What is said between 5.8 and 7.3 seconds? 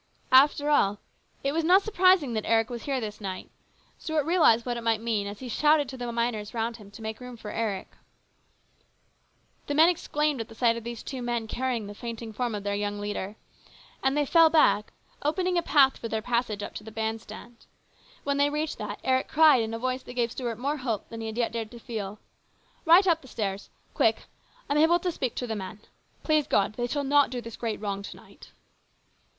to the miners round him to make